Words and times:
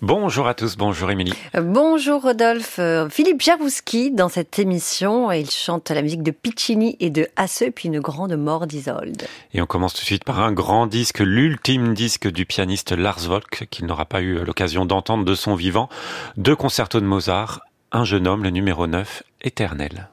Bonjour 0.00 0.46
à 0.46 0.54
tous, 0.54 0.76
bonjour 0.76 1.10
Émilie. 1.10 1.32
Bonjour 1.60 2.22
Rodolphe. 2.22 2.78
Euh, 2.78 3.08
Philippe 3.08 3.42
Jarouski 3.42 4.12
dans 4.12 4.28
cette 4.28 4.60
émission, 4.60 5.32
il 5.32 5.50
chante 5.50 5.90
la 5.90 6.02
musique 6.02 6.22
de 6.22 6.30
Piccini 6.30 6.96
et 7.00 7.10
de 7.10 7.26
Hasse, 7.34 7.64
puis 7.74 7.88
une 7.88 7.98
grande 7.98 8.36
mort 8.36 8.68
d'Isolde. 8.68 9.24
Et 9.54 9.60
on 9.60 9.66
commence 9.66 9.94
tout 9.94 10.02
de 10.02 10.06
suite 10.06 10.22
par 10.22 10.38
un 10.38 10.52
grand 10.52 10.86
disque, 10.86 11.18
l'ultime 11.18 11.94
disque 11.94 12.28
du 12.28 12.46
pianiste 12.46 12.92
Lars 12.92 13.18
Volk, 13.26 13.66
qu'il 13.70 13.86
n'aura 13.86 14.04
pas 14.04 14.20
eu 14.20 14.44
l'occasion 14.44 14.86
d'entendre 14.86 15.24
de 15.24 15.34
son 15.34 15.56
vivant. 15.56 15.88
Deux 16.36 16.54
concertos 16.54 17.00
de 17.00 17.06
Mozart, 17.06 17.62
Un 17.90 18.04
jeune 18.04 18.28
homme, 18.28 18.44
le 18.44 18.50
numéro 18.50 18.86
9, 18.86 19.24
éternel. 19.42 20.10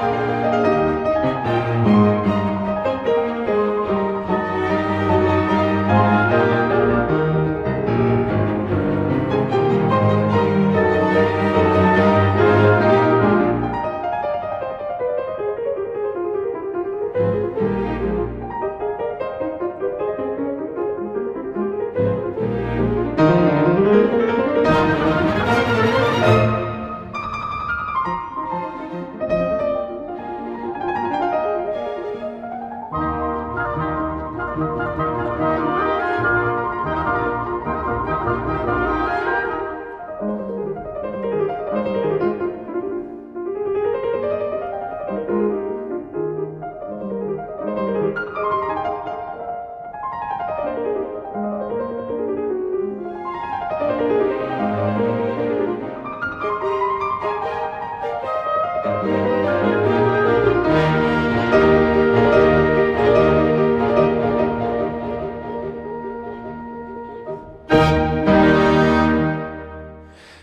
Música 0.00 0.69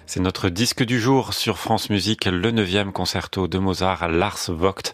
C'est 0.09 0.21
notre 0.21 0.47
disque 0.47 0.85
du 0.85 1.01
jour 1.01 1.33
sur 1.33 1.57
France 1.57 1.89
Musique, 1.89 2.23
le 2.23 2.51
neuvième 2.51 2.93
concerto 2.93 3.49
de 3.49 3.57
Mozart, 3.57 4.07
Lars 4.07 4.39
Vogt 4.47 4.93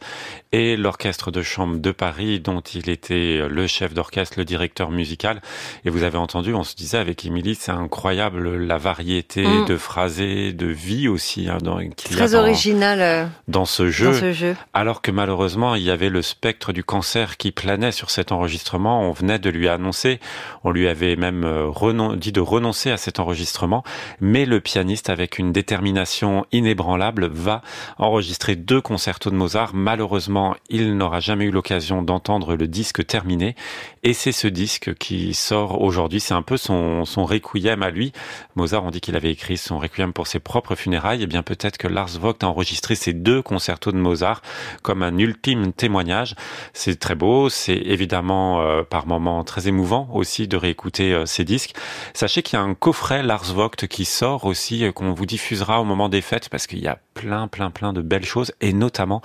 et 0.51 0.75
l'orchestre 0.75 1.29
de 1.29 1.43
chambre 1.43 1.77
de 1.77 1.91
Paris 1.91 2.39
dont 2.39 2.62
il 2.62 2.89
était 2.89 3.48
le 3.48 3.67
chef 3.67 3.93
d'orchestre, 3.93 4.39
le 4.39 4.46
directeur 4.46 4.89
musical. 4.89 5.39
Et 5.86 5.91
vous 5.91 6.01
avez 6.01 6.17
entendu, 6.17 6.55
on 6.55 6.63
se 6.63 6.75
disait 6.75 6.98
avec 6.98 7.25
Émilie, 7.25 7.53
c'est 7.53 7.72
incroyable 7.72 8.58
la 8.58 8.79
variété 8.79 9.46
mm. 9.46 9.65
de 9.65 9.77
phrasés, 9.77 10.51
de 10.51 10.65
vie 10.65 11.08
aussi 11.08 11.48
hein, 11.48 11.60
dans, 11.62 11.79
Très 11.96 12.34
original 12.34 13.01
euh, 13.01 13.25
dans 13.48 13.65
ce, 13.65 13.91
jeu, 13.91 14.13
ce 14.13 14.34
jeu. 14.34 14.55
Alors 14.74 15.03
que 15.03 15.12
malheureusement, 15.12 15.75
il 15.75 15.84
y 15.84 15.91
avait 15.91 16.10
le 16.10 16.24
spectre 16.24 16.74
du 16.74 16.84
cancer 16.84 17.38
qui 17.38 17.51
planait 17.51 17.91
sur 17.91 18.10
cet 18.10 18.32
enregistrement. 18.32 19.08
On 19.08 19.12
venait 19.12 19.38
de 19.38 19.51
lui 19.51 19.70
annoncer, 19.70 20.20
on 20.63 20.72
lui 20.72 20.88
avait 20.88 21.15
même 21.15 21.43
euh, 21.43 22.15
dit 22.15 22.32
de 22.32 22.41
renoncer 22.41 22.89
à 22.89 22.98
cet 22.98 23.20
enregistrement, 23.20 23.84
mais 24.20 24.46
le 24.46 24.60
pianiste 24.60 25.03
avec 25.13 25.39
une 25.39 25.53
détermination 25.53 26.46
inébranlable, 26.51 27.27
va 27.27 27.62
enregistrer 27.98 28.58
deux 28.58 28.82
concertos 28.82 29.29
de 29.29 29.36
Mozart. 29.36 29.72
Malheureusement, 29.74 30.55
il 30.70 30.98
n'aura 30.98 31.22
jamais 31.22 31.46
eu 31.46 31.51
l'occasion 31.51 32.01
d'entendre 32.01 32.55
le 32.55 32.67
disque 32.67 33.05
terminé. 33.05 33.55
Et 34.03 34.13
c'est 34.13 34.34
ce 34.34 34.48
disque 34.48 34.93
qui 34.96 35.34
sort 35.34 35.82
aujourd'hui. 35.82 36.20
C'est 36.20 36.34
un 36.34 36.41
peu 36.41 36.58
son, 36.58 37.05
son 37.05 37.25
requiem 37.25 37.82
à 37.84 37.89
lui. 37.89 38.12
Mozart, 38.55 38.84
on 38.84 38.91
dit 38.91 39.00
qu'il 39.00 39.15
avait 39.15 39.32
écrit 39.32 39.58
son 39.58 39.79
requiem 39.79 40.12
pour 40.12 40.27
ses 40.27 40.39
propres 40.39 40.75
funérailles. 40.75 41.22
Et 41.22 41.24
eh 41.24 41.27
bien 41.27 41.43
peut-être 41.43 41.77
que 41.77 41.88
Lars 41.88 42.20
Vogt 42.20 42.43
a 42.43 42.48
enregistré 42.48 42.96
ces 42.96 43.13
deux 43.13 43.41
concertos 43.41 43.91
de 43.91 43.98
Mozart 43.98 44.41
comme 44.82 45.03
un 45.03 45.17
ultime 45.17 45.72
témoignage. 45.72 46.36
C'est 46.74 47.00
très 47.00 47.15
beau. 47.15 47.50
C'est 47.50 47.77
évidemment 47.77 48.62
euh, 48.62 48.84
par 48.84 49.08
moments 49.08 49.43
très 49.43 49.67
émouvant 49.67 50.10
aussi 50.13 50.48
de 50.48 50.58
réécouter 50.58 51.13
euh, 51.13 51.25
ces 51.25 51.43
disques. 51.43 51.75
Sachez 52.13 52.41
qu'il 52.41 52.58
y 52.58 52.62
a 52.62 52.65
un 52.65 52.74
coffret 52.74 53.24
Lars 53.24 53.53
Vogt 53.53 53.88
qui 53.89 54.05
sort 54.05 54.46
aussi 54.46 54.86
euh, 54.86 54.91
qu'on 54.93 55.13
vous 55.13 55.25
diffusera 55.25 55.81
au 55.81 55.83
moment 55.83 56.09
des 56.09 56.21
fêtes 56.21 56.50
parce 56.50 56.67
qu'il 56.67 56.79
y 56.79 56.88
a 56.88 57.00
plein, 57.13 57.47
plein, 57.47 57.71
plein 57.71 57.93
de 57.93 58.01
belles 58.01 58.25
choses 58.25 58.53
et 58.62 58.73
notamment 58.73 59.21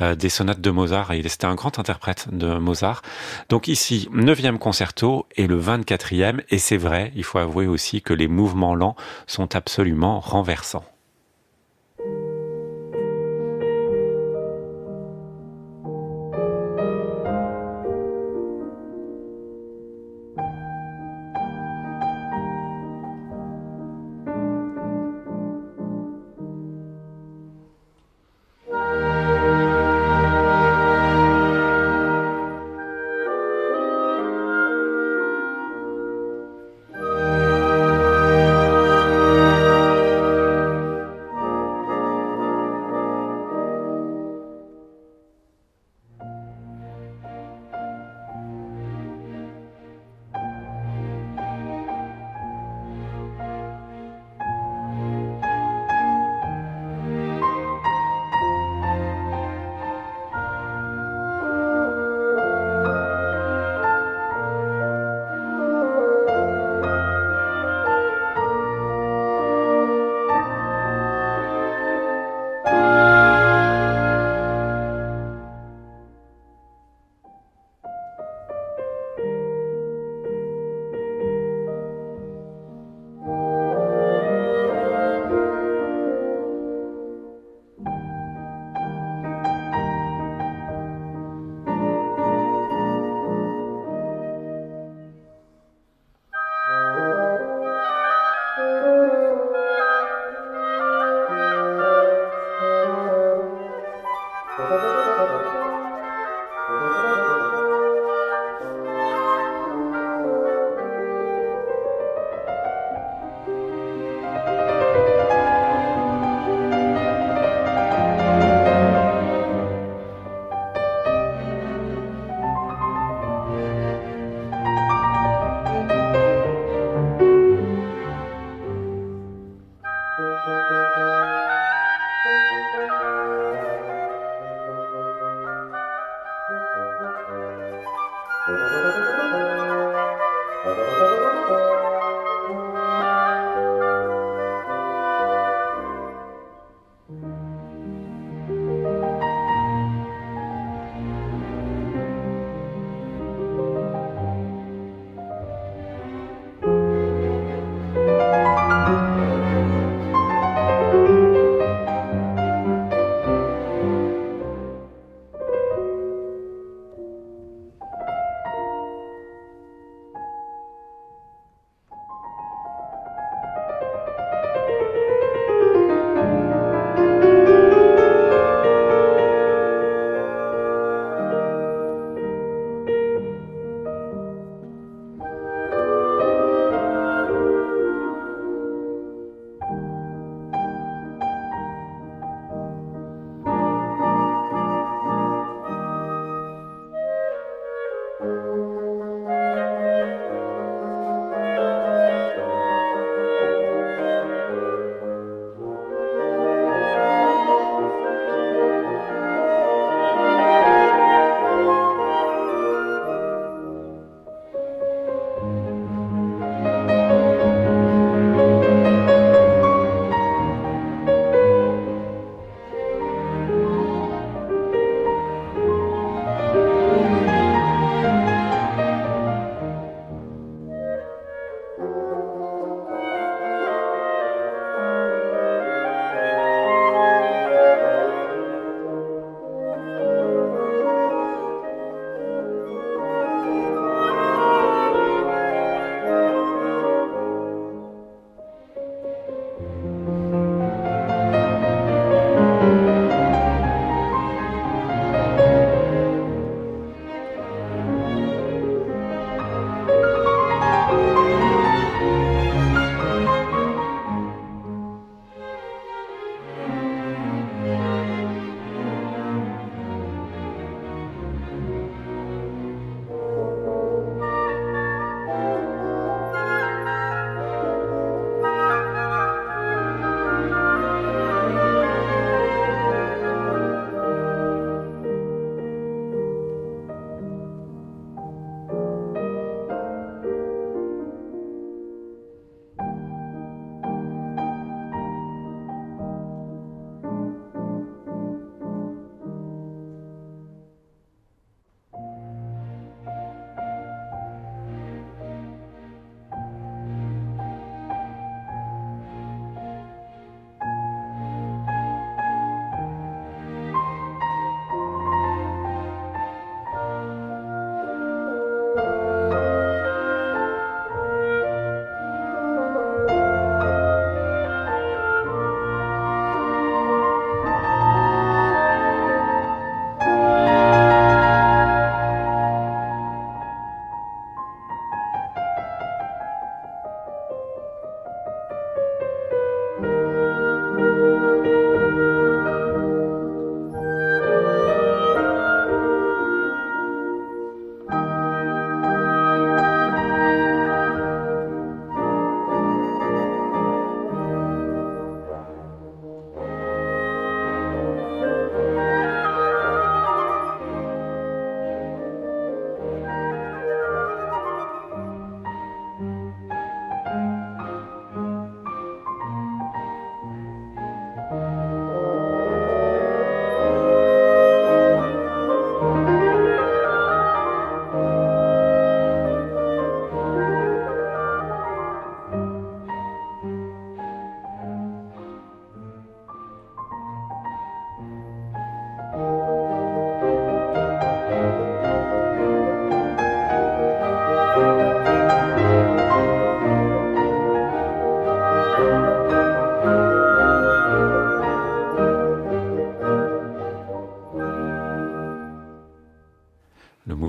euh, 0.00 0.14
des 0.14 0.28
sonates 0.28 0.60
de 0.60 0.70
Mozart. 0.70 1.12
Et 1.12 1.26
c'était 1.28 1.46
un 1.46 1.54
grand 1.54 1.78
interprète 1.78 2.28
de 2.30 2.58
Mozart. 2.58 3.02
Donc 3.48 3.68
ici, 3.68 4.08
9e 4.12 4.58
concerto 4.58 5.26
et 5.36 5.46
le 5.46 5.60
24e. 5.60 6.42
Et 6.50 6.58
c'est 6.58 6.76
vrai, 6.76 7.12
il 7.14 7.24
faut 7.24 7.38
avouer 7.38 7.66
aussi 7.66 8.02
que 8.02 8.12
les 8.12 8.28
mouvements 8.28 8.74
lents 8.74 8.96
sont 9.26 9.54
absolument 9.56 10.20
renversants. 10.20 10.84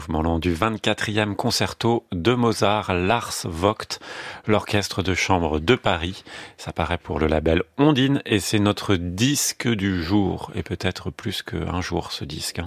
Mouvement 0.10 0.40
du 0.40 0.54
24e 0.54 1.36
concerto 1.36 2.06
de 2.12 2.34
Mozart, 2.34 2.94
Lars 2.94 3.46
Vogt, 3.46 4.00
l'orchestre 4.48 5.02
de 5.02 5.14
chambre 5.14 5.60
de 5.60 5.76
Paris. 5.76 6.24
Ça 6.58 6.74
paraît 6.74 6.98
pour 6.98 7.20
le 7.20 7.28
label 7.28 7.64
Ondine 7.78 8.22
et 8.26 8.40
c'est 8.40 8.60
notre 8.60 8.96
disque 8.96 9.68
du 9.68 10.04
jour 10.04 10.52
et 10.56 10.64
peut-être 10.64 11.10
plus 11.10 11.42
qu'un 11.42 11.80
jour 11.80 12.12
ce 12.12 12.26
disque. 12.26 12.60